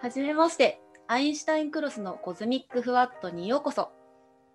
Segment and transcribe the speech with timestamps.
[0.00, 3.90] はじめまして、アインシュタインクロスのコズミックフワットにようこそ。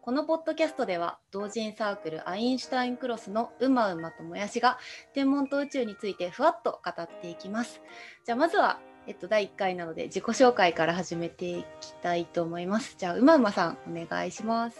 [0.02, 4.80] このポッドキャストでは、同人サークルアインシュタインクロスのうまうまともやしが、
[5.14, 7.82] 天文と宇宙についてふわっと語っていきます。
[8.24, 12.96] じゃあ、まずは、えっと、第1回なので、自己紹介から始めていきたいと思います。
[12.98, 14.80] じゃあ、うまうまさん、お願いします。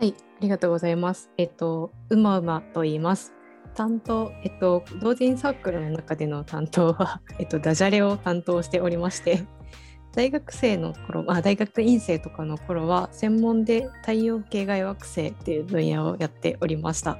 [0.00, 1.30] はい、ありがとうございます。
[1.36, 3.34] えっと、うまうまと言います。
[3.74, 9.44] 担当、えっと、同人サークルの中での担当は、 えっと、ダジャレを担当しておりまして、
[10.14, 17.18] 大学生の頃、あ、大学院生とかの頃は、専門で太陽系外惑星っていう分野をやっておりました。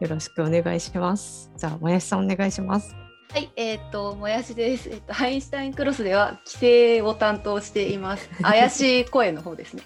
[0.00, 1.50] よろしくお願いします。
[1.56, 2.94] じゃあ、もやしさんお願いします。
[3.32, 4.88] はい、えっ、と、もやしです。
[4.88, 8.30] えっ、と、アインシュタインクロスでは、規制を担当しています。
[8.40, 9.82] 怪しい声の方ですね。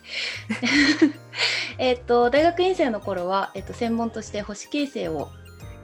[1.79, 5.31] えっと、大学院生の頃は、えっ、と、専門として星形成を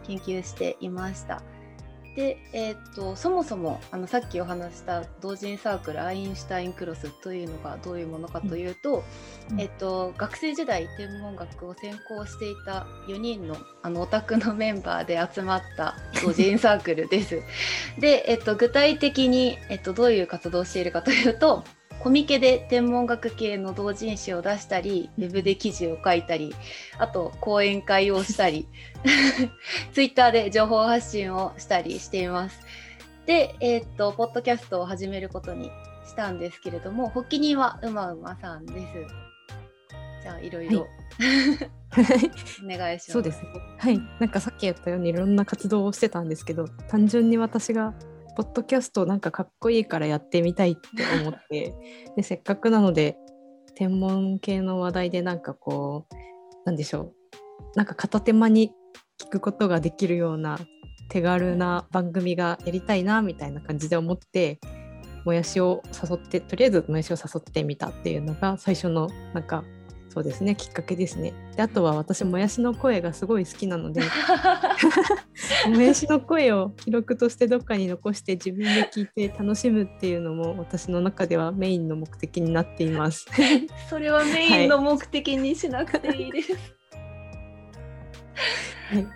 [0.07, 1.43] 研究していました。
[2.17, 9.05] で、えっ、と、そもそも、あの、さっきお話した同人サークルアインシュタインクロスというのがどういうものかというと、
[9.51, 17.43] うんえっと、学生時代天文学を専攻していた4人のあのオタクのメンバーで集まった同人サークルです。
[18.01, 21.65] で、えっと、具体的に、えっと、どういう活動をしているかというと
[22.01, 26.55] コミケで天文学系の同人誌を出したりウェブで記事を書いたり
[26.99, 28.69] あと講演会をしたり
[29.93, 32.61] ツイッターで情報発信をしたりしています。
[33.27, 35.71] で、えっと、ポッドキャストを始めることに
[36.07, 38.77] したんですけれども発起人はうまうまさんです。
[40.23, 40.87] じゃあいろいろ、
[41.93, 43.13] お願いします。
[43.13, 43.49] そうですね。
[43.79, 44.01] はい。
[44.21, 47.95] なんかさっき言ったようにいろんな活動をしてたんですけど、単純に私が
[48.37, 50.83] ポッドキャストなんかかっこいいからやってみたいって
[51.23, 51.75] 思って、
[52.17, 53.17] でせっかくなので
[53.75, 56.15] 天文系の話題でなんかこう
[56.67, 57.15] なんでしょう。
[57.75, 58.73] なんか片手間に
[59.19, 60.59] 聞くことができるような
[61.09, 64.61] 手軽な番組がやりたいなみたいな感じで思って。
[65.25, 69.65] もやしを誘ってとりあえずもやしを誘ってみたっていうのが最初のなんか
[70.17, 71.35] そうですねきっかけですね。
[71.57, 74.01] であとは私もやしの声がすごい好きなので
[75.69, 83.27] もやしの声を記録としてどっかに残して自分で聞いて楽しむっていうのも私の中ではメインの目的になっています。
[83.91, 86.53] それはメインの目的にしなくていいです。
[88.89, 89.09] はい、はい、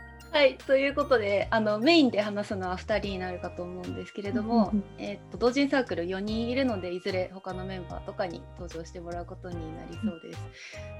[0.67, 10.41] ということであのメインで話すのは2人になるかと思うんですけれども、うんうんえっと同人サークル4人いるのでいずれ他のメンバーとかに登場してもらうことになりそうです。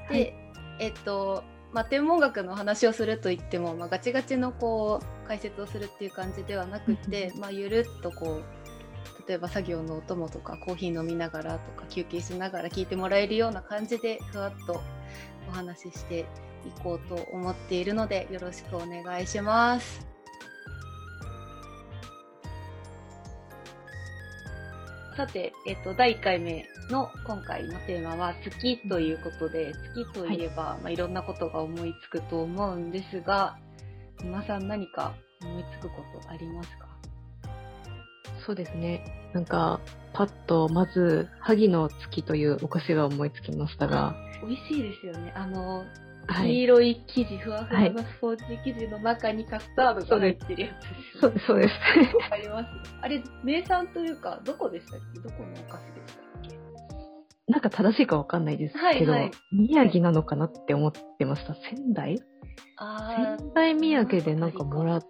[0.09, 0.35] はいで、
[0.81, 14.83] えっとまあ、天文学の話をするといっても、まあ、ガチガチのこう解説をするっていう感じではなくて、まあ、ゆるっとこう例えば作業のお供とかコーヒー飲みながらとか休憩しながら聞いてもらえるような感じでふわっと
[15.49, 16.27] お話しして
[16.66, 20.06] いこうと思っているのでよろしくお願いします。
[25.16, 33.59] さて、えっと、第1回目の今回のテーマは月ということで月といえば、いまあ、いろんなことが思いつくと思うんですが
[34.22, 36.88] 皆さん何か思いつくことありますか？
[38.47, 39.04] そうですね。
[39.34, 39.81] なんか
[40.12, 45.32] パッとまず萩の月というお菓子が思いつきましたが、美味しいですよね。
[45.37, 45.88] あの、はい、
[46.35, 51.41] 黄色い生地、ふわふわのスポンジ生地の中にカスタードが入ってるやつですよね。
[51.47, 52.17] そうそうです。
[52.17, 52.67] わかります。
[53.03, 55.21] あれ、名産というか、どこでしたっけ？
[55.21, 56.25] どこのお菓子でしたっ
[57.47, 57.53] け？
[57.53, 61.55] なんか正しいかわかんないですけど、はいはい宮城なのかなって思ってました。
[61.55, 62.21] 仙台？
[62.79, 65.03] あ仙台土産でなんかもらっ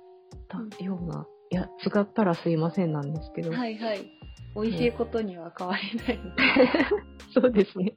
[0.49, 4.11] たような、いや、違ったらすいませんなんですけど、ーはいはい。
[4.57, 6.43] 美味しいことには変わりないので。
[7.35, 7.95] そうですね。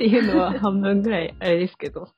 [0.00, 2.08] っていうのは半分ぐらいあれですけど、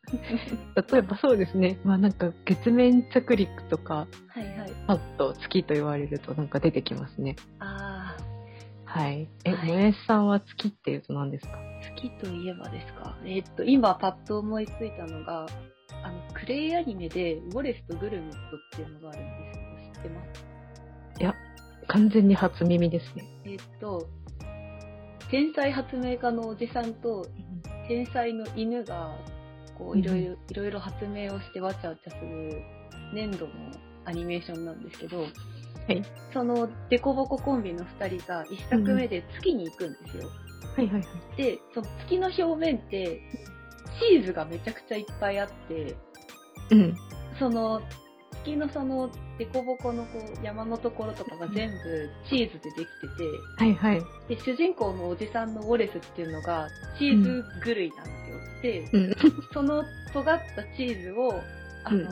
[0.77, 4.73] 例えばそうですね、まあなんか月面着陸とか、はいはい。
[4.87, 7.35] パッと月と言われるとなんか出てきますね。
[7.59, 8.17] あ
[8.85, 9.29] はい。
[9.45, 11.59] え、はいもやしさんは月っていうと何ですか？
[11.59, 13.19] ー、好きといえばですか？
[13.25, 15.47] えーっと、今パッと思いついたのが、
[16.05, 18.41] あの、クレイアニメで、ウォレスとグルメットっ
[18.77, 21.89] ていうのがあるんですけど、知ってます？
[21.89, 23.25] 完全に初耳ですね。
[23.45, 24.07] えーっと、
[25.33, 27.27] 天才発明家のおじさんと
[27.89, 29.17] 天才の犬が
[29.79, 32.63] こういろいろいろいろ発明をしてわちゃわちゃする
[33.15, 33.53] 粘土の
[34.05, 36.03] アニメーションなんですけど、はい
[36.33, 40.29] そのデコボココンビの2人が1作目で月に行くんですよ。
[40.77, 41.37] はいはいはい。
[41.37, 43.21] でその月の表面って
[44.01, 45.97] チーズがめちゃくちゃいっぱいあって
[46.71, 46.97] うん。
[47.39, 47.83] その
[48.45, 53.65] 月のそのデコボコのこう山のところとかが全部チーズでできてて。
[53.65, 54.01] はいはい。
[54.29, 56.69] で主人公のおじさんのウォレスっていうのが
[56.99, 58.63] チーズ狂いなんですよ。
[58.63, 59.17] で、うん。
[59.53, 61.35] その尖ったチーズを
[61.85, 62.03] あの、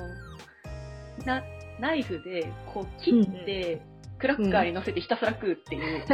[1.24, 1.42] な
[1.80, 3.82] ナイフでこう切って、
[4.18, 6.04] クラッカーに乗せてひたすら食うっていう、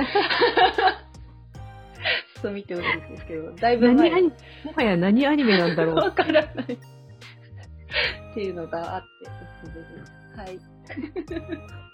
[2.38, 4.32] っと見てほしいんですけど、だいぶ前何も
[4.74, 6.78] はや何アニメなんだろう わからない。
[8.36, 10.12] っていうのがあって、おすすめです。
[10.36, 10.60] はい。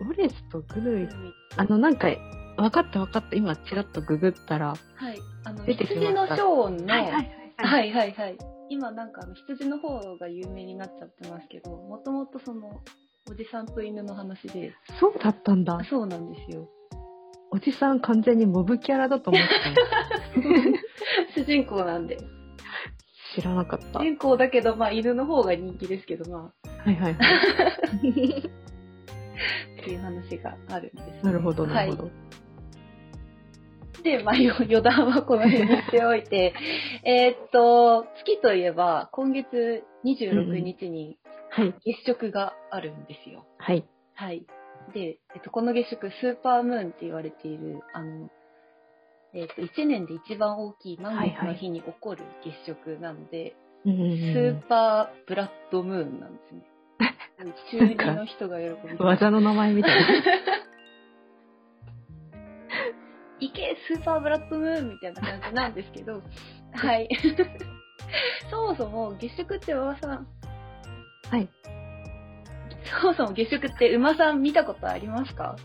[0.00, 1.08] ウォレスとグルイ。
[1.56, 2.08] あの、なんか、
[2.56, 3.36] わかったわかった。
[3.36, 4.74] 今、ちらっとググったら。
[4.94, 5.18] はい。
[5.44, 7.32] あの、羊のショーンの、はいはいはい。
[7.56, 8.38] はいはいはい。
[8.70, 12.80] 今なんかあの羊の方が有名になっちゃってますけど、もともとその、
[13.30, 15.84] おじさんと犬の話で、そうだったんだあ。
[15.84, 16.68] そうなんですよ。
[17.50, 22.18] おじさん完全にモブキャラだと思って 主人公なんで。
[23.36, 23.42] た。
[23.42, 24.00] 知らなかった。
[24.00, 28.50] 主人公だけど、まあ犬の方が人気ですけど、まあ、はいはいはい。
[29.80, 31.20] っていう話があるんです、ね。
[31.22, 32.10] なるほど、なるほど。
[34.02, 36.54] で、まあ、よ余談はこの辺にしておいて、
[37.04, 41.18] えーっと、月といえば、今月26日に
[41.50, 41.74] はい。
[41.84, 43.46] 月食があるんですよ。
[43.58, 43.84] はい。
[44.14, 44.44] はい。
[44.92, 48.28] で、えっと、この月食、スーパームーンって言われている、あの、
[49.34, 56.62] えっと、1年で一番大きい満月の日に起こる月食なので、スーパーブラッドムーンなんですね。
[57.72, 58.76] 中二の人が喜ぶ。
[58.90, 59.06] うん。
[59.06, 60.06] 技の名前みたいな。
[63.40, 66.22] いけスーパーブラッドムーンみたいな感じなんですけど、
[66.72, 67.08] はい。
[68.50, 70.28] そもそも月食って馬さん、
[71.28, 71.48] はい。
[73.00, 75.56] そもそも月食って馬さん見たことありますか？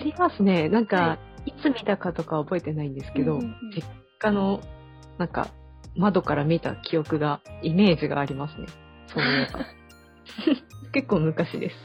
[0.00, 0.68] ありますね。
[0.68, 1.27] なんか、、はい
[1.62, 3.84] つ見たかとか覚えてないんですけど、うんうんうん実
[4.20, 4.60] 家の、
[5.18, 5.48] なんか、
[5.96, 8.66] 窓から見た記憶が、イメージがありますね。
[9.06, 9.60] そういえば。
[10.92, 11.76] 結構昔です。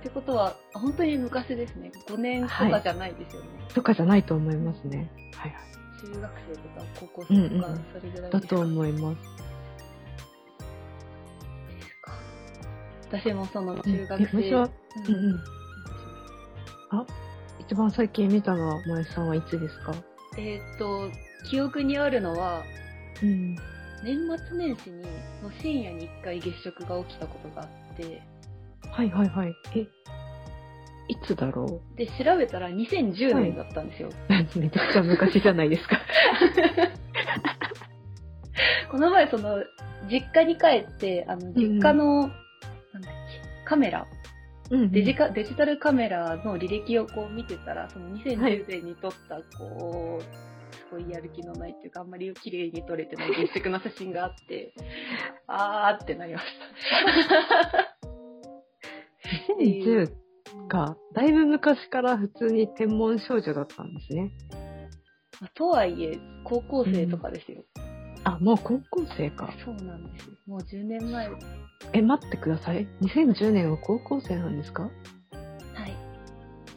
[0.00, 1.90] ってことは、本当に昔ですね。
[2.08, 3.48] 5年とかじゃないですよね。
[3.74, 5.10] とかじゃないと思いますね。
[5.34, 5.70] はいはい。
[6.00, 9.18] 中学生とか高校生とか、うんうんそれぐらいだと思います。
[13.10, 15.40] 私もそのうん中学生、うんうんうん。
[17.70, 19.94] 一番最近見たのは、萌さんはいつですか？
[20.36, 21.08] えーっと、
[21.48, 22.64] 記憶にあるのは、
[23.22, 23.54] うん。
[24.02, 24.18] 年
[24.48, 25.02] 末年始に
[25.40, 28.22] の深夜に1回月食が起きたことがあって、
[28.90, 29.54] はいはいはい。
[29.76, 29.88] え、い
[31.24, 34.08] つだろで、調べたら2010年だったんですよ。
[34.08, 36.00] うめちゃくちゃ昔じゃないですか。
[38.90, 39.62] この前、その、
[40.10, 44.08] 実家に帰って、あの、実家の、なんだっけ、カメラ、
[44.70, 50.24] うんデジカ、デジタルカメラの履歴をこう見てたら、その2010年に撮った、こう、
[50.72, 54.72] すごいやる気のないっていうか、あんまり綺麗に撮れてない月食の写真があって、
[55.48, 57.96] あーってなりました。
[59.60, 60.20] 2010
[60.68, 60.96] か。
[61.14, 64.30] だいぶ昔から普通に天文少女だったんですね。
[65.40, 67.64] まあとはいえ、高校生とかですよ。
[68.24, 69.52] あ、もう高校生か。
[69.64, 70.32] そうなんですよ。
[70.46, 71.28] もう10年前。
[71.28, 71.40] はい。
[71.94, 72.86] え、待ってください。
[73.02, 74.90] 2010年は高校生なんですか？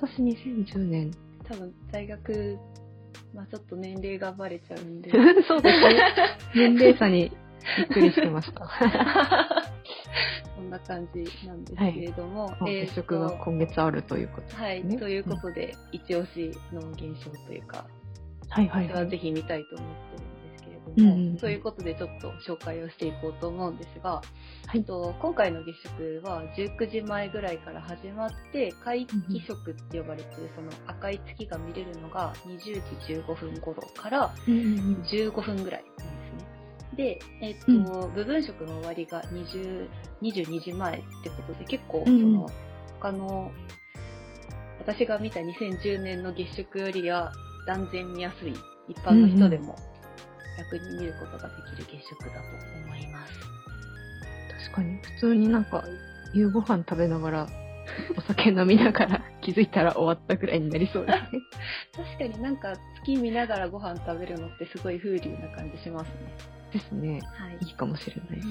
[0.02, 1.12] 私2010年。
[1.46, 2.58] 多分、大学、
[3.34, 5.10] まあちょっと年齢がバレちゃうんで。
[5.48, 6.14] そうですね。
[6.56, 7.32] 年齢差に
[7.78, 8.68] びっくりしてました。
[10.56, 12.54] そんな感じなんですけれども。
[12.68, 17.86] えー月食がと今月あるということはい、ねということで、一押しの現象というか、
[18.50, 19.04] はいはいは。
[19.04, 20.33] いぜひ見たいと思ってるんです
[20.92, 21.38] ども、うんうんうん。
[21.38, 24.22] ということでちょっと紹介をしていこうと思うんですが、は
[24.74, 24.80] い。
[24.80, 35.04] えっと、今回の月食は19時前ぐらいから始まって、皆既食って呼ばれているその赤い月が見れるのが20時15分頃からうんうんうん。
[35.04, 37.20] 15分ぐらいなんですね。
[37.20, 37.74] で、えっと、う
[38.10, 38.14] ん。
[38.14, 39.88] 部分食の終わりが20
[40.24, 42.50] 22時前ってことで、結構、その、
[43.00, 43.52] 他の、
[44.80, 47.32] 私が見た2010年の月食よりは
[47.68, 48.54] 断然見やすい、
[48.88, 49.76] 一般の人でも
[50.58, 52.40] 楽に見ることができる月食だと
[52.86, 53.34] 思います。
[54.66, 54.98] 確かに。
[55.02, 55.84] 普通になんか、
[56.34, 57.48] 夕ご飯食べながら、
[58.18, 61.42] お酒飲みながら気づいたら終わったぐらいになりそうですね。
[61.96, 66.14] 確かになんか月見ながらご飯食べるのってすごい風流な感じしますね。
[66.72, 67.20] ですね。
[67.34, 67.58] はい。
[67.62, 68.40] いいかもしれない。
[68.42, 68.46] う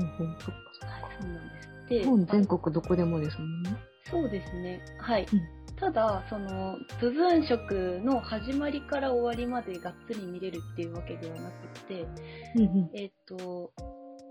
[0.00, 1.68] んうんそっかはい、そうなんです。
[1.88, 3.70] で、日本全国どこでもですもんね。
[4.04, 4.80] そうですね。
[4.98, 5.26] はい。
[5.32, 12.06] うんただ、その、部分食の始まりから終わりまでがっつり見れるっていうわけではなくて、
[12.56, 12.90] うんうん。
[12.94, 13.72] えっ、と、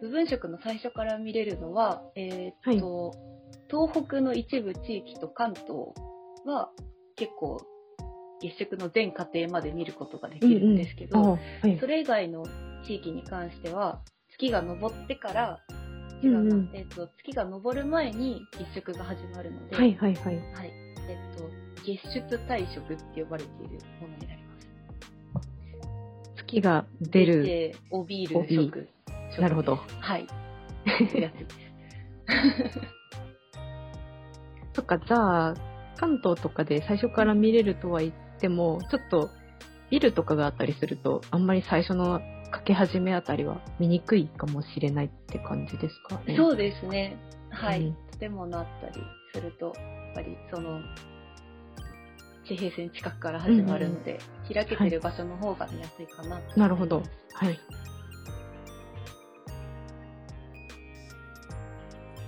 [0.01, 3.13] 部分食の最初から見れるのは、えっ、と、
[3.69, 5.67] 東北の一部地域と関東
[6.45, 6.69] は
[7.15, 7.59] 結構
[8.41, 11.77] 月食の全過程まで見ることができるんですけど、あはい。
[11.79, 12.45] それ以外の
[12.85, 14.01] 地域に関しては、
[14.31, 15.59] 月が昇ってから、
[16.21, 16.69] 違うな、うんうん。
[16.73, 20.35] えっ、と、月が昇る前に月食が始まるので、はいはいはい。
[20.53, 20.86] はい。
[21.07, 21.49] えっ、と、
[21.83, 24.43] 月出退食って呼ばれているものになり
[25.33, 25.47] ます。
[26.35, 27.43] 月が出る。
[27.43, 28.89] で、おビール食。
[29.31, 29.75] 食なるほど。
[29.75, 30.27] はい。
[31.19, 31.67] やつです。
[34.73, 35.53] そっか、じゃあ、
[35.97, 39.29] 関東とかで最初から見れるとは言っても、ちょっと
[39.89, 42.21] ビルとかがあったりすると、あんまり最初の
[42.51, 46.35] かけ始めあたりは見にくいかもしれないって感じですかね。
[46.37, 47.17] そうですね。
[47.49, 47.81] はい。
[47.81, 49.73] うん建物あったりすると、
[50.17, 50.81] ぱりその、
[52.47, 54.19] 地平線近くから始まるので、
[54.51, 57.03] 開けてる場所の方が見やすいかなと、なるほど。
[57.33, 57.59] はい。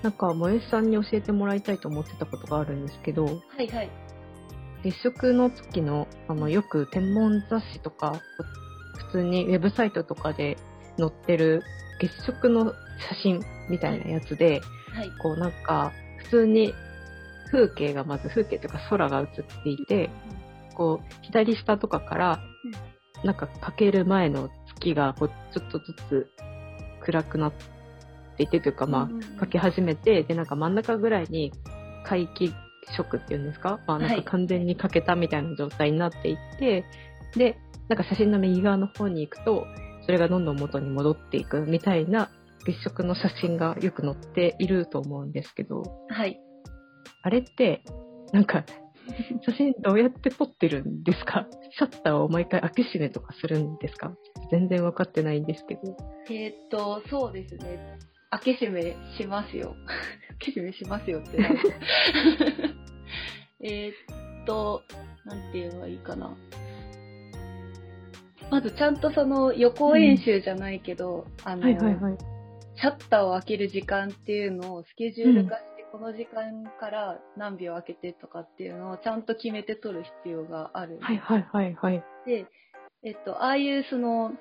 [0.03, 3.89] なんか、萌えさんに教えてもらいたいと思ってたことがあるんですけど、はいはい。
[4.83, 8.21] 月食の時の、あの、よく天文雑誌とか、
[9.11, 10.57] 普通にウェブサイトとかで
[10.97, 11.63] 載ってる
[11.99, 12.73] 月食の
[13.09, 14.61] 写真みたいなやつで、
[14.93, 15.11] はい。
[15.21, 16.73] こうなんか、普通に
[17.51, 19.27] 風景がまず風景というか空が映っ
[19.63, 20.09] ていて、
[20.75, 22.39] こう、左下とかから、
[23.23, 26.27] なんかかける前の月がこうちょっとずつ
[27.01, 27.53] 暗くなっ
[28.37, 31.51] ていてというか、まあ、かけ始めて、で、なんか真ん中ぐらいに
[32.05, 32.53] 皆既
[32.95, 33.79] 色っていうんですか？
[33.87, 36.85] まあ、なんはいか完全にかけたみたいな状態になっていって、
[37.35, 37.57] で、
[37.89, 39.65] なんか写真の右側の方に行くと、
[40.05, 42.31] それがどんどん元に戻っていくみたいな
[42.65, 46.39] 月食の写真がよく載っていると思うんですけど、はい。
[47.21, 47.81] あれって、
[48.33, 48.63] なんか、
[49.41, 51.47] 写真どうやって撮ってるんですか？
[51.71, 54.13] シャッターを毎回開け閉めとかするんですか？
[54.51, 55.97] 全然わかってないんですけど。
[56.29, 57.97] えーっと、そうですね。
[58.31, 59.75] 開け閉めしますよ。
[60.39, 61.37] 開け閉めしますよって
[63.61, 63.91] えー
[64.43, 64.83] っと、
[65.25, 66.35] なんて言えばいいかな。
[68.51, 72.17] まずちゃんとその予行演習じゃないけど、あの、はいはいはい。
[72.75, 75.57] シャッターを開ける時間っていうのをスケジュール化
[75.91, 82.03] この時間から何秒開けてとかっていうのをちゃんと決めて撮る必要があるはいはいはいはい。
[82.25, 82.45] で、
[83.03, 84.31] えっと、ああいうその、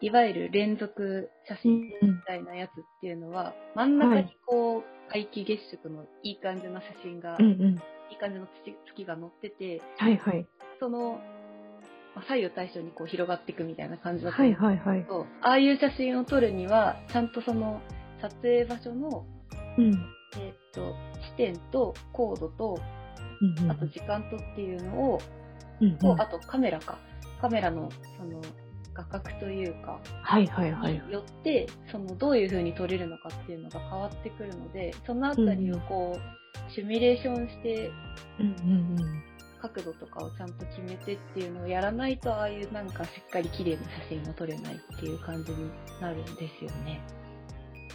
[0.00, 1.92] いわゆる連続写真み
[2.26, 4.82] たいなやつっていうのは、真ん中にこう、
[5.12, 7.82] 皆既月食のいい感じの写真が、うんうん。
[8.10, 10.46] いい感じの月月が載ってて、はいはい。
[10.78, 11.20] その、
[12.14, 15.08] まあ左右対称にこう広がっていくみたいな感じだとはい思うんですはいはいけ。
[15.08, 17.80] ど、ああいう写真を撮るには、ちゃんとその、
[18.20, 19.24] 撮影場所の、
[19.78, 20.17] うん。
[20.36, 20.94] えっと、
[21.34, 22.78] 地点と高度と、
[23.40, 25.20] うんうんあと時間とっていうのを、
[25.80, 26.98] うんうんとあとカメラか。
[27.40, 28.40] カメラの、その、
[28.94, 30.92] 画角というか、はいはいはい。
[31.06, 37.92] によって、そのどういう風に撮れるのかっていうのが変わってくるので、そのあたりをこう、シミュレーションして、
[38.40, 39.22] うんうんうん。
[39.60, 45.70] 角度とかをちゃんと決めてっていうのをやらないと、ああいうなんかしっかり綺麗な写真が撮れないっていう感じに
[46.00, 47.00] なるんですよね。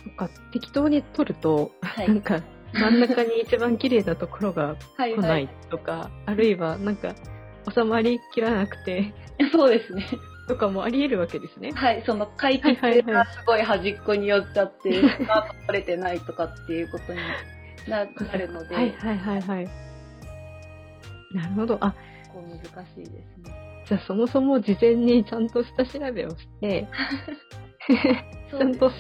[0.06, 2.42] なんか適当に撮ると、はいなんか
[2.74, 7.14] 真ん中に一番綺麗なところがはい来ないとか、あるいはなんか
[7.74, 9.14] 収まりきらなくて
[9.52, 10.06] そうですね。
[10.48, 11.72] とかもあり得るわけですね。
[11.72, 17.20] はい、その回帰はいはいはいがすごい端っこに寄っちゃって、スタート取れてないとかっていうことに
[17.88, 19.66] ななるので、はいはいはいはい。
[21.34, 21.78] なるほど。
[21.80, 21.96] あ、
[22.34, 23.84] こう難しいですね。
[23.88, 26.88] じゃあそもそも事前にちゃんと下調べをして、
[28.52, 28.92] ちゃんと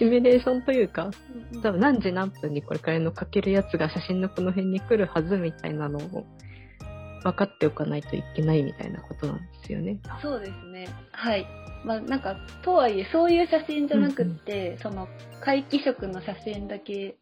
[0.00, 1.10] シミュレーションというか、
[1.52, 6.24] うん多分何時何分にこれからのかけるやつが写真のこの辺に来るはずみたいなのを
[7.22, 10.00] 分かっておかないといけないみたいなことなんですよね。
[10.22, 10.88] そうですね。
[11.12, 11.46] はい。
[11.84, 15.06] まあなんか、とはいえ、そういう写真じゃなくって、その、
[15.44, 17.16] 皆既食の写真だけ、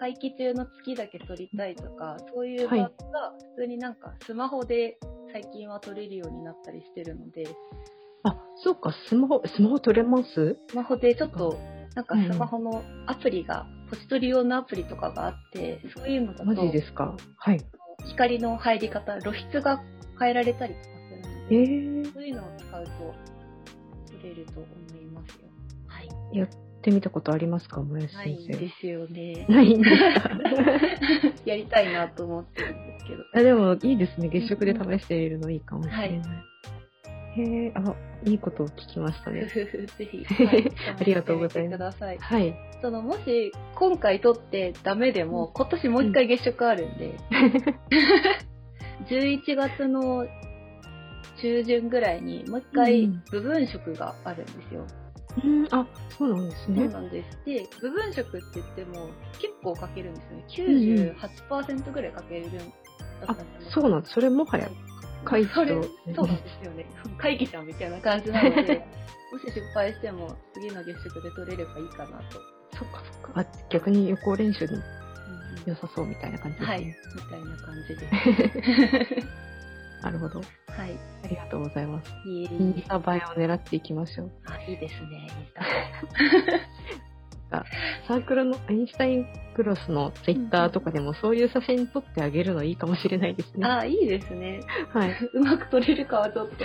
[0.00, 2.90] 皆既中の月だけ撮りたいとか、そういう場合が、
[3.56, 4.98] 普通になんか、スマホで
[5.32, 7.48] 最近は撮れるようになったりしてるので、
[8.22, 10.56] あ、そうか、スマホ、スマホ撮れます？
[10.68, 11.58] スマホでちょっと、
[11.94, 17.16] なんかスマホのアプリが、星取り用のアプリとかがあって、そういうのだマと、ジですか？
[17.36, 17.60] はい。
[18.06, 19.82] 光の入り方、露出が
[20.18, 22.90] 変えられたりとかするのえで、ー、そういうのを使うと、
[24.18, 24.66] 撮れると思
[25.00, 25.48] いますよ。
[25.88, 26.08] はい。
[26.38, 26.48] やっ
[26.82, 28.56] てみたことありますか、もやしない先生。
[28.56, 29.46] んですよね。
[29.48, 30.30] ないんですか？
[31.44, 33.24] やりたいなと思ってるんですけど。
[33.34, 34.28] あでもいいですね。
[34.28, 36.20] 月食で試しているのいいかもしれない。
[37.36, 37.94] へえ、あ、
[38.24, 39.46] いいことを聞きましたね。
[39.46, 42.02] ぜひ、 はいありがとうございます。
[42.02, 42.54] はい。
[42.82, 47.14] その、もし、今回撮ってダメでも、今年もう一回月食あるんで、
[49.08, 50.26] 11月の
[51.40, 54.86] 中旬ぐらいに、もう一回うん部分色があるんですよ。
[55.44, 55.86] うん、あ、
[56.18, 56.88] そうなんですそうね。
[56.88, 57.38] なんです。
[57.44, 59.08] で、部分色って言っても、
[59.40, 61.14] 結構かけるんですようんね。
[61.20, 62.64] 98%ぐらいかけるんだっ
[63.26, 64.68] たあんです、そうなんそれもはや、
[65.24, 65.70] 回答それ、
[66.14, 66.86] そうなんですよね。
[67.18, 68.86] 会議じゃんみたいな感じなので、
[69.32, 72.40] もし失敗しても次の月食で取れればいいかなと。
[72.76, 73.40] そっかそっか。
[73.40, 74.82] あ、逆に予行練習にうん
[75.66, 76.74] 良さそうみたいな感じですね。
[76.74, 76.94] はい、み
[77.30, 79.26] たいな感じです。
[80.02, 80.40] なるほど。
[80.40, 80.44] は
[80.86, 80.98] い。
[81.24, 82.10] ありがとうございます。
[82.26, 84.30] いいインスタ映えを狙っていきましょう。
[84.46, 85.08] あ、いいですね。
[85.12, 85.62] インスタ
[87.50, 87.64] か
[88.08, 93.66] サークルのアインシュタインクロスのツイッターとかでもそういう写真撮ってあげるのいいかもしれないですね。
[93.66, 94.60] ああ、いいですね。
[94.92, 95.16] はい。
[95.34, 96.64] うまく撮れるかはちょっと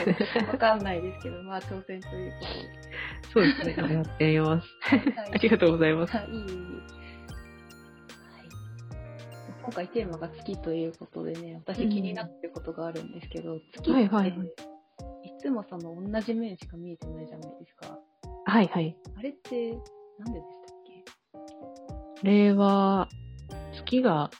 [0.51, 2.85] わかんないですけど、まあ挑戦ということで。
[3.33, 3.93] そうですね。
[3.93, 4.67] やってみます。
[4.81, 5.01] はい
[5.33, 6.15] ありがとうございます。
[6.15, 6.45] はい、いい。
[9.63, 14.75] 今回テーマが月ということでね、私気になってることがあるんですけど、月って、はいはいはい
[15.23, 17.99] いつもその同じ面しか見えてないじゃないですか。
[18.45, 18.95] はいはい。
[19.17, 19.71] あれって、
[20.19, 20.74] なんででした
[22.17, 23.09] っこれは、
[23.77, 24.31] 月が、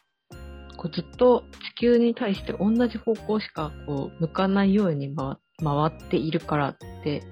[0.77, 1.43] こうずっと
[1.75, 7.23] 地球に対して同じ方向しかこう向かないように回回っているからって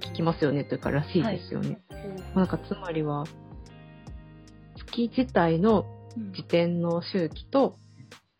[0.00, 1.82] け聞きますよねというか、らしいですよね。
[2.34, 3.24] まあなんかつまりは、
[4.76, 5.84] 月自体の
[6.16, 7.76] うん自転の周期と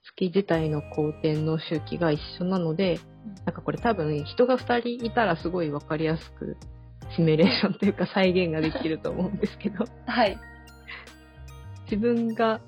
[0.04, 3.00] 月自体の公転の周期が一緒なので、
[3.44, 6.56] なんかこれ多分人が2人いたらすごい分かりやすく
[7.16, 10.38] シミュレーションというか再現ができると思うんですけど、はい。
[11.84, 12.60] 自分が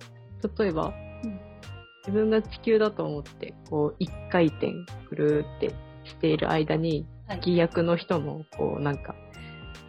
[0.59, 0.93] 例えば、
[1.25, 1.41] うん。
[2.07, 4.73] 自分が地球だと思ってこう一回転
[5.09, 5.71] くるーって
[6.05, 7.41] している間にはい。
[7.41, 9.15] 月役の人もこうなんか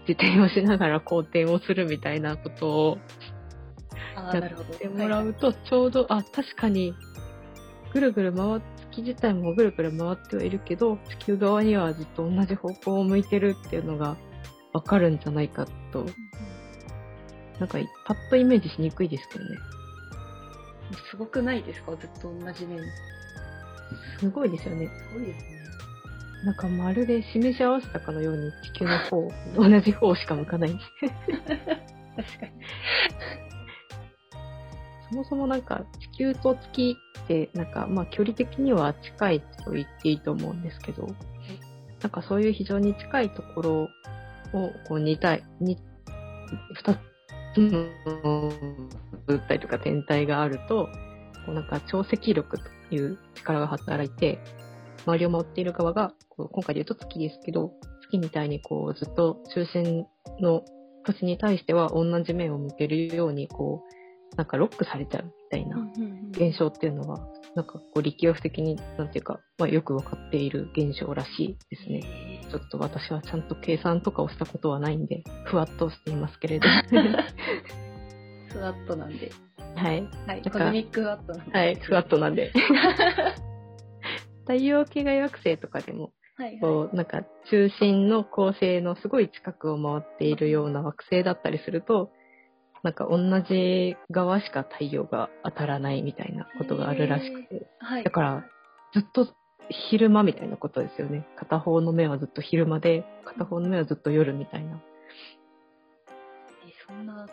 [0.07, 2.97] 自転をしながら公転をするみたいなことを
[4.15, 4.39] や。
[4.39, 6.95] ってもらうとちょうど、あ確かに
[7.93, 8.61] ぐるぐる回っ
[8.97, 14.17] 月自体もぐるぐる回ってはいるけど地球側にはずっと同じ方向を向いてるっていうのが
[14.73, 16.09] わかるんじゃないかとはい
[17.59, 19.57] なんかパッとイメージしにくいですけどね
[21.09, 21.95] すごくないですか？
[21.97, 22.79] ずっと同じ面。
[24.19, 25.57] すごいですよねすごいですね。
[26.45, 32.51] なんかまるで示し合わせたかのように地球の方同じ方しか向かない 確かに。
[35.09, 41.07] そもそもなんか地球と月ってなんかまあ距離的には近いと言っていいと思うんですけど、
[42.01, 43.89] なんかそういう非常に近いところ
[44.53, 45.77] をこう似たい、に
[46.73, 46.97] 二つ
[47.59, 48.51] の
[49.27, 50.89] 物体とか天体があると、
[51.45, 54.39] こうなんか潮汐力という力が働いて、
[55.05, 57.71] 周りを回っている側が、こう今回で言うと月ですけど、
[58.09, 60.05] 月みたいにこうずっと中心
[60.39, 60.63] の
[61.05, 63.83] 星に対しては同じ面を向けるようにこ
[64.33, 65.33] うなんかロックされちゃう。
[65.49, 65.77] たいな
[66.31, 67.19] 現象っていうのは、
[67.55, 72.01] なんかこう力学的に、なんていうか、まあ、よくわかっている現象らしいですね。
[72.49, 76.67] ちょっと私はちゃんと計算とかをしたことはないんで、ふわっとしていますけれど。
[78.49, 79.31] スワットなんで。
[79.75, 80.07] はい。
[80.27, 80.41] はい。
[80.41, 81.57] かコズミックワットなんで。
[81.57, 82.51] はい、ふわっとなんで。
[84.41, 86.59] 太陽系外惑星とかでも、はいはい。
[86.59, 92.11] こう、なんか中心の恒星のすごい近くを回っているような惑星だったりすると、
[92.87, 98.03] なんか同じ側しか太陽が当たらないみたいなことがあるらしくて、はい。
[98.05, 98.45] だから
[98.93, 99.27] ずっと
[99.67, 101.27] 昼間みたいなことですよね。
[101.35, 104.81] 片方の目はずっと昼間で、片方の目はずっと夜みたいな。
[106.65, 107.27] えそんな、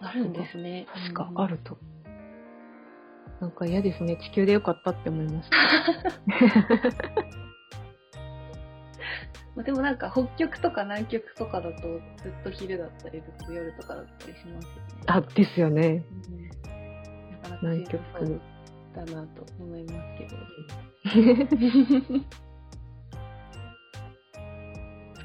[0.00, 0.86] あるんですね。
[1.10, 1.76] 確かあると。
[3.40, 4.16] なんか嫌ですね。
[4.16, 5.56] 地球でよかったって思いました。
[9.58, 9.64] うん。
[9.64, 11.82] でもなんか北極とか南極とかだと
[12.22, 14.70] ずっと昼だったりずっと夜とかだったりしますよね。
[15.06, 16.04] あ、ですよね。
[16.30, 16.48] うん
[17.42, 18.00] なかなか南極
[18.94, 20.36] だなと思いますけど。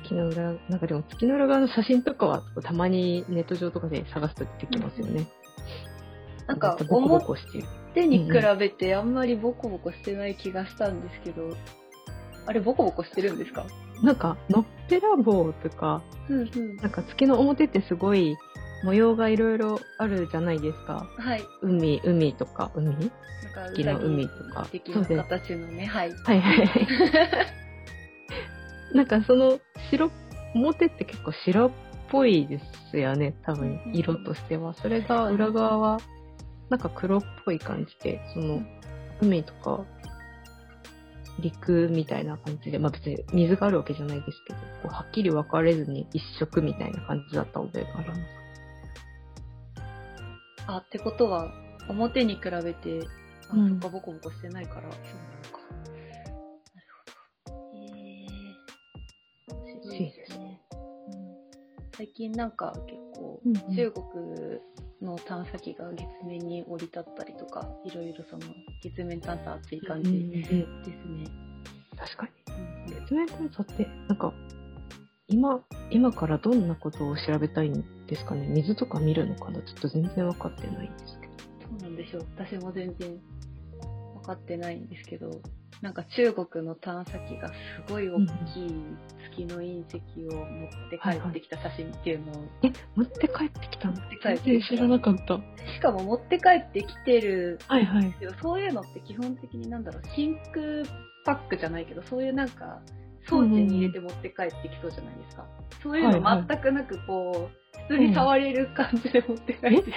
[0.03, 5.25] 月の裏、なんかでも月の裏側の写真とかはたまにネット上とかで探すと出てきますよね。
[6.47, 7.65] なんかボコボコしてる。
[7.95, 11.55] 表に比べてあんまりボコボコしてない気がしたんですけど、
[12.45, 13.65] あれボコボコしてるんですか？
[14.01, 16.75] なんか、のっぺらぼうとか、うんうん。
[16.77, 18.37] なんか月の表ってすごい
[18.83, 21.07] 模様がいろいろあるじゃないですか。
[21.17, 21.43] はい。
[21.61, 22.89] 海、海とか、海？
[22.89, 26.11] なんか月の海とか的な形のね、はい。
[26.11, 26.87] はいはいはい。
[28.95, 30.11] なんかその白、
[30.53, 31.71] 表って結構白っ
[32.11, 32.59] ぽいで
[32.91, 34.73] すよね、多分うん色としては。
[34.73, 35.99] それが裏側は
[36.69, 38.61] なんか黒っぽい感じで、その
[39.21, 39.85] 海とか
[41.39, 48.21] 陸みたいな感じで、まあ別に水があるわけじゃないですけど、こうはっきり分かれずに一色みたいな感じだった覚えがあります。
[50.67, 51.51] あ、ってことは、
[51.89, 53.07] 表に比べて、
[53.49, 54.97] あ、うんそっか、ボコボコしてないから、そうなの
[55.57, 55.63] か。
[59.95, 60.61] いですね。
[60.71, 61.35] うん、
[61.95, 63.41] 最近なんか結構、
[63.75, 64.03] 中国
[65.03, 68.43] の探査機が月面に降り立ったりとか、いろいろその
[68.81, 70.49] 月面探査熱い感じうんうんです
[71.07, 71.25] ね。
[71.97, 72.31] 確かに。
[72.87, 74.33] うん月面探査って、なんか、
[75.27, 78.47] 今、今からどんなことを調べたいんですかね？
[78.47, 79.61] 水とか見るのかな？
[79.61, 81.33] ちょっと全然わかってないんですけど。
[81.69, 82.25] そうなんでしょう。
[82.35, 83.19] 私も全然
[84.15, 85.31] 分かってないんですけど、
[85.81, 87.53] なんか中国の探査機がす
[87.89, 88.21] ごい大き
[88.67, 88.75] い
[89.35, 89.97] 月の隕石
[90.35, 93.93] を持って帰ってきた写真っていうのを、え、持って帰ってきたの？
[93.93, 95.37] 持って帰ってきた全然知らなかった。
[95.73, 97.59] しかも持って帰ってきてる。
[97.67, 98.15] はいはい。
[98.19, 100.85] けどそういうのって基本的になんだろう真空
[101.25, 102.81] パックじゃないけどそういうなんか
[103.27, 105.45] 装置に入れて持って帰ってきそうじゃないですか、
[105.81, 109.93] そういうのはいはい全くなくこう普通に触れる感じで持って帰ってきて、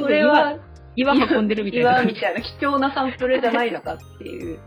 [0.00, 0.58] それは
[0.96, 2.02] 岩運んでるみたいな。
[2.02, 2.04] 岩。
[2.04, 4.58] みたいな貴重なサンプルじゃないのかっていう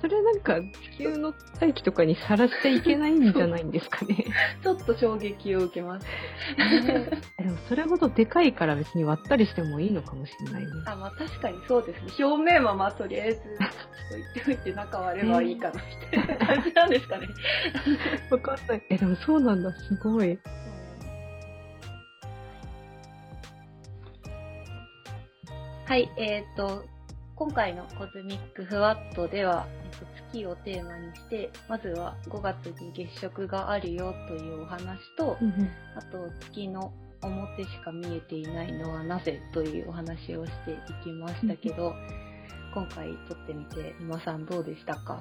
[0.00, 0.60] それなんか
[0.96, 4.24] 地球の大気とかにさらしちゃいけないんじゃないんですかね。
[4.62, 6.06] ちょっと衝撃を受けます
[7.38, 10.68] でもそれほどでかいから別に割ったりしてもいいのかもしれないね。
[10.86, 15.82] あまあ確かにそうですね表面はまあとりあえずちょっと言っておいて中割ればいいかな
[16.12, 17.26] みたいな感じなんですかね
[18.30, 18.82] わかんない。
[18.90, 19.72] え、でもそうなんだ。
[19.72, 20.38] すごい。
[25.86, 26.84] はい、えっ、と、
[27.38, 35.36] 今回のコズミックフワットでは、えっと月をテーマにして、まずは5月に月食があるよというお話と、
[35.96, 41.94] あと月の表しか見えていないのはなぜというお話をしていきましたけど、
[42.74, 45.20] 今回撮ってみて、皆さんどうでしたか？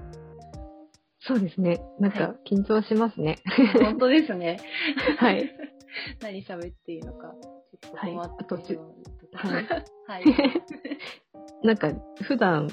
[1.20, 1.78] そうですね。
[2.00, 3.36] なんはか緊張しますね。
[3.82, 4.60] 本当ですね。
[5.18, 5.54] はい。
[6.22, 8.44] 何喋っていいのか、ちょっと困って
[8.76, 10.24] はいはいはい。
[11.62, 12.68] なんか普段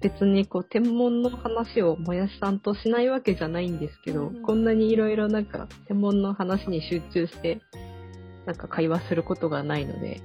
[0.00, 7.60] 別にこう天文の話をもやしさんとしないわけじゃないんですけど、うんうんこんなにいろいろなんか天文の話に集中して
[8.46, 10.22] なんか会話することがないので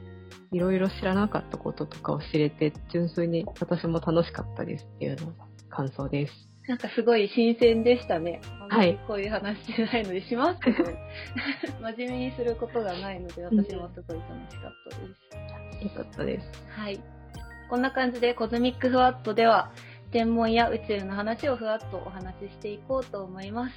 [0.52, 5.34] いろいろ知らなかったこととかを知れて純粋に私も楽しかったですっていうのが
[5.70, 6.53] 感想です。
[6.68, 8.42] なんかすごい新鮮でしたね。
[8.70, 10.84] はいこういう話じゃないのでしますけど、
[11.82, 15.84] 真面目にすることがないので、私もすごい楽しかったです。
[15.84, 16.64] よかったです。
[16.70, 17.00] はい。
[17.70, 19.72] こんな感じでコズミックフワットでは、
[20.12, 23.76] 天文や宇宙の話をふわっとお話ししていこうと思います。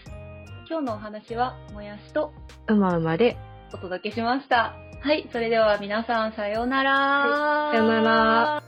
[0.69, 2.33] 今日のお話は、もやしと
[2.69, 3.37] うまうまで
[3.73, 4.75] お届けしました。
[5.01, 5.29] はい。
[5.33, 8.66] それでは皆さん、さようなら、はいさようなら。